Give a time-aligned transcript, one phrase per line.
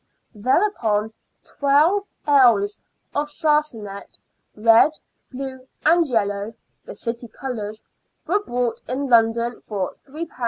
[0.33, 1.13] Thereupon,"
[1.59, 2.79] 12 ells
[3.13, 4.17] of sarsenet,
[4.55, 4.93] red,
[5.31, 6.55] blue and yellow
[6.87, 7.83] "—the city colours—
[8.25, 10.37] were bought in London for ;^3 5s.